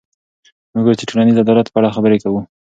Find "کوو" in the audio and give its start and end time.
2.23-2.39